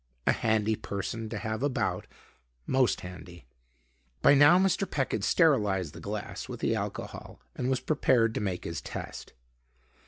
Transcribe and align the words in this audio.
A 0.25 0.31
handy 0.31 0.75
person 0.75 1.29
to 1.29 1.37
have 1.37 1.61
about; 1.61 2.07
most 2.65 3.01
handy." 3.01 3.45
By 4.23 4.33
now 4.33 4.57
Mr. 4.57 4.89
Peck 4.89 5.11
had 5.11 5.23
sterilized 5.23 5.93
the 5.93 5.99
glass 6.01 6.49
with 6.49 6.59
the 6.59 6.73
alcohol 6.73 7.39
and 7.55 7.69
was 7.69 7.81
prepared 7.81 8.33
to 8.33 8.41
make 8.41 8.63
his 8.63 8.81
test. 8.81 9.33